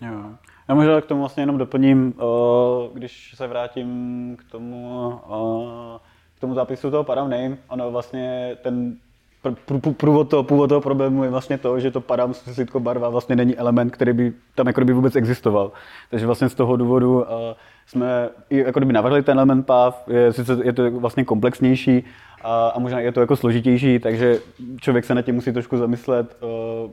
Jo. 0.01 0.46
Já 0.69 0.75
možná 0.75 1.01
k 1.01 1.05
tomu 1.05 1.21
vlastně 1.21 1.43
jenom 1.43 1.57
doplním, 1.57 2.13
eh, 2.19 2.89
když 2.93 3.33
se 3.35 3.47
vrátím 3.47 4.37
k 4.39 4.51
tomu, 4.51 5.11
eh, 5.25 5.99
k 6.37 6.39
tomu 6.39 6.53
zápisu 6.53 6.91
toho 6.91 7.03
param 7.03 7.29
name, 7.29 7.57
ono 7.69 7.91
vlastně 7.91 8.57
ten 8.63 8.95
pr- 9.43 9.55
pr- 9.67 9.79
pr- 9.79 9.93
průvod 9.93 10.29
toho, 10.29 10.43
původ 10.43 10.67
toho 10.67 10.81
problému 10.81 11.23
je 11.23 11.29
vlastně 11.29 11.57
to, 11.57 11.79
že 11.79 11.91
to 11.91 12.01
param 12.01 12.33
světko 12.33 12.79
barva 12.79 13.09
vlastně 13.09 13.35
není 13.35 13.57
element, 13.57 13.91
který 13.91 14.13
by 14.13 14.33
tam 14.55 14.67
jako 14.67 14.81
kdyby 14.81 14.93
vůbec 14.93 15.15
existoval. 15.15 15.71
Takže 16.09 16.25
vlastně 16.25 16.49
z 16.49 16.55
toho 16.55 16.77
důvodu 16.77 17.25
eh, 17.25 17.55
jsme 17.85 18.29
i 18.49 18.57
jako 18.57 18.79
kdyby 18.79 18.93
navrhli 18.93 19.23
ten 19.23 19.37
element 19.37 19.65
path, 19.65 20.07
je, 20.07 20.33
sice 20.33 20.57
je 20.63 20.73
to 20.73 20.91
vlastně 20.91 21.25
komplexnější, 21.25 22.03
a, 22.41 22.67
a 22.67 22.79
možná 22.79 22.99
je 22.99 23.11
to 23.11 23.21
jako 23.21 23.35
složitější, 23.35 23.99
takže 23.99 24.39
člověk 24.81 25.05
se 25.05 25.15
na 25.15 25.21
tím 25.21 25.35
musí 25.35 25.51
trošku 25.51 25.77
zamyslet, 25.77 26.37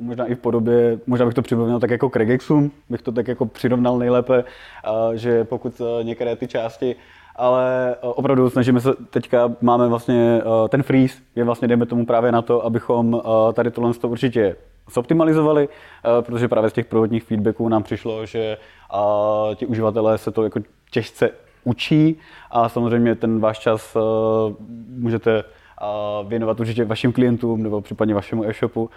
možná 0.00 0.26
i 0.26 0.34
v 0.34 0.38
podobě, 0.38 0.98
možná 1.06 1.26
bych 1.26 1.34
to 1.34 1.42
přirovnal 1.42 1.80
tak 1.80 1.90
jako 1.90 2.10
k 2.10 2.16
regexům, 2.16 2.70
bych 2.90 3.02
to 3.02 3.12
tak 3.12 3.28
jako 3.28 3.46
přirovnal 3.46 3.98
nejlépe, 3.98 4.44
uh, 4.44 5.12
že 5.14 5.44
pokud 5.44 5.80
uh, 5.80 5.86
některé 6.02 6.36
ty 6.36 6.46
části 6.46 6.96
ale 7.36 7.96
uh, 8.02 8.12
opravdu 8.16 8.50
snažíme 8.50 8.80
se, 8.80 8.90
teďka 9.10 9.52
máme 9.60 9.88
vlastně 9.88 10.42
ten 10.68 10.82
freeze, 10.82 11.14
je 11.36 11.44
vlastně 11.44 11.68
dejme 11.68 11.86
tomu 11.86 12.06
právě 12.06 12.32
na 12.32 12.42
to, 12.42 12.64
abychom 12.66 13.22
tady 13.52 13.70
tohle 13.70 13.94
to 13.94 14.08
určitě 14.08 14.56
zoptimalizovali, 14.94 15.68
protože 16.20 16.48
právě 16.48 16.70
z 16.70 16.72
těch 16.72 16.86
prvotních 16.86 17.24
feedbacků 17.24 17.68
nám 17.68 17.82
přišlo, 17.82 18.26
že 18.26 18.56
ti 19.54 19.66
uživatelé 19.66 20.18
se 20.18 20.30
to 20.30 20.44
jako 20.44 20.60
těžce 20.90 21.30
učí 21.64 22.18
a 22.50 22.68
samozřejmě 22.68 23.14
ten 23.14 23.40
váš 23.40 23.58
čas 23.58 23.96
můžete 24.88 25.44
věnovat 26.26 26.60
určitě 26.60 26.84
vašim 26.84 27.12
klientům 27.12 27.62
nebo 27.62 27.80
případně 27.80 28.14
vašemu 28.14 28.44
e-shopu. 28.44 28.90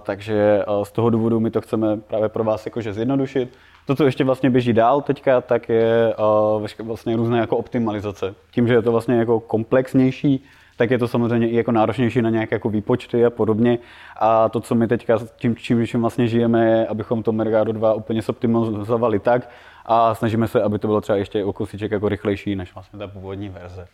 Takže 0.00 0.64
z 0.82 0.92
toho 0.92 1.10
důvodu 1.10 1.40
my 1.40 1.50
to 1.50 1.60
chceme 1.60 1.96
právě 1.96 2.28
pro 2.28 2.44
vás 2.44 2.66
jakože 2.66 2.92
zjednodušit. 2.92 3.54
To, 3.86 3.94
co 3.94 4.04
ještě 4.04 4.24
vlastně 4.24 4.50
běží 4.50 4.72
dál 4.72 5.02
teďka, 5.02 5.40
tak 5.40 5.68
je 5.68 6.14
vlastně 6.82 7.16
různé 7.16 7.38
jako 7.38 7.56
optimalizace. 7.56 8.34
Tím, 8.50 8.68
že 8.68 8.74
je 8.74 8.82
to 8.82 8.92
vlastně 8.92 9.14
jako 9.14 9.40
komplexnější, 9.40 10.44
tak 10.76 10.90
je 10.90 10.98
to 10.98 11.08
samozřejmě 11.08 11.48
i 11.48 11.56
jako 11.56 11.72
náročnější 11.72 12.22
na 12.22 12.30
nějaké 12.30 12.54
jako 12.54 12.70
výpočty 12.70 13.24
a 13.24 13.30
podobně. 13.30 13.78
A 14.16 14.48
to, 14.48 14.60
co 14.60 14.74
my 14.74 14.88
teďka 14.88 15.18
tím, 15.36 15.56
čím, 15.56 16.00
vlastně 16.00 16.28
žijeme, 16.28 16.66
je, 16.66 16.86
abychom 16.86 17.22
to 17.22 17.32
Mergado 17.32 17.72
2 17.72 17.94
úplně 17.94 18.22
zoptimalizovali 18.22 19.18
tak 19.18 19.50
a 19.86 20.14
snažíme 20.14 20.48
se, 20.48 20.62
aby 20.62 20.78
to 20.78 20.86
bylo 20.86 21.00
třeba 21.00 21.18
ještě 21.18 21.44
o 21.44 21.52
kousíček 21.52 21.90
jako 21.90 22.08
rychlejší 22.08 22.56
než 22.56 22.74
vlastně 22.74 22.98
ta 22.98 23.08
původní 23.08 23.48
verze. 23.48 23.86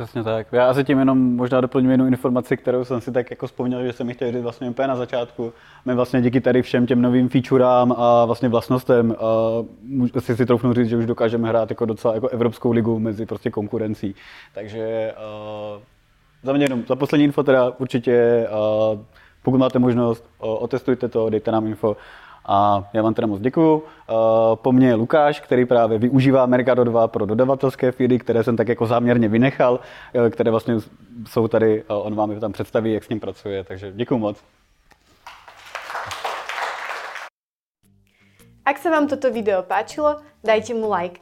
Přesně 0.00 0.24
tak. 0.24 0.46
Já 0.52 0.70
asi 0.70 0.84
tím 0.84 0.98
jenom 0.98 1.36
možná 1.36 1.60
doplním 1.60 1.90
jednu 1.90 2.06
informaci, 2.06 2.56
kterou 2.56 2.84
jsem 2.84 3.00
si 3.00 3.12
tak 3.12 3.30
jako 3.30 3.46
vzpomněl, 3.46 3.82
že 3.86 3.92
jsem 3.92 4.08
ji 4.08 4.14
chtěl 4.14 4.32
říct 4.32 4.42
vlastně 4.42 4.70
úplně 4.70 4.88
na 4.88 4.96
začátku. 4.96 5.52
My 5.84 5.94
vlastně 5.94 6.22
díky 6.22 6.40
tady 6.40 6.62
všem 6.62 6.86
těm 6.86 7.02
novým 7.02 7.28
featurám 7.28 7.94
a 7.98 8.24
vlastně 8.24 8.48
vlastnostem 8.48 9.16
a 9.18 10.20
si 10.20 10.36
si 10.36 10.46
troufnu 10.46 10.72
říct, 10.72 10.88
že 10.88 10.96
už 10.96 11.06
dokážeme 11.06 11.48
hrát 11.48 11.70
jako 11.70 11.84
docela 11.84 12.14
jako 12.14 12.28
evropskou 12.28 12.72
ligu 12.72 12.98
mezi 12.98 13.26
prostě 13.26 13.50
konkurencí. 13.50 14.14
Takže 14.54 15.12
uh, 15.74 15.82
za 16.42 16.52
mě 16.52 16.64
jenom, 16.64 16.82
za 16.88 16.96
poslední 16.96 17.24
info 17.24 17.42
teda 17.42 17.72
určitě, 17.78 18.46
uh, 18.92 19.00
pokud 19.42 19.58
máte 19.58 19.78
možnost, 19.78 20.24
uh, 20.42 20.48
otestujte 20.62 21.08
to, 21.08 21.30
dejte 21.30 21.52
nám 21.52 21.66
info. 21.66 21.96
A 22.46 22.88
já 22.92 23.02
vám 23.02 23.14
teda 23.14 23.26
moc 23.26 23.40
děkuju. 23.40 23.82
Eh, 23.82 24.12
po 24.54 24.72
mně 24.72 24.86
je 24.86 24.94
Lukáš, 24.94 25.40
který 25.40 25.64
právě 25.64 25.98
využívá 25.98 26.46
Mercado 26.46 26.84
2 26.84 27.08
pro 27.08 27.26
dodavatelské 27.26 27.92
feedy, 27.92 28.18
které 28.18 28.44
jsem 28.44 28.56
tak 28.56 28.68
jako 28.68 28.86
záměrně 28.86 29.28
vynechal, 29.28 29.80
eh, 30.14 30.30
které 30.30 30.50
vlastně 30.50 30.74
jsou 31.26 31.48
tady, 31.48 31.82
eh, 31.82 31.94
on 31.94 32.14
vám 32.14 32.30
je 32.30 32.40
tam 32.40 32.52
představí, 32.52 32.92
jak 32.92 33.04
s 33.04 33.08
ním 33.08 33.20
pracuje, 33.20 33.64
takže 33.64 33.92
děkuju 33.94 34.20
moc. 34.20 34.36
Ak 38.64 38.78
se 38.78 38.90
vám 38.90 39.08
toto 39.08 39.32
video 39.32 39.62
páčilo, 39.62 40.16
dajte 40.44 40.74
mu 40.74 40.92
like. 40.94 41.20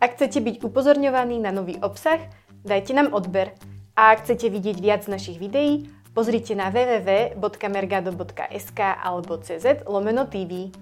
A 0.00 0.06
chcete 0.06 0.40
být 0.40 0.64
upozorňovaný 0.64 1.38
na 1.38 1.50
nový 1.50 1.76
obsah, 1.78 2.20
dajte 2.64 2.92
nám 2.92 3.06
odber. 3.12 3.50
A 3.98 4.14
ak 4.14 4.22
chcete 4.22 4.46
vidieť 4.46 4.78
viac 4.78 5.10
našich 5.10 5.42
videí, 5.42 5.90
pozrite 6.18 6.58
na 6.58 6.74
www.mergado.sk 6.74 8.80
alebo 8.82 9.38
cz 9.38 9.86
lomeno 9.86 10.26
TV. 10.26 10.74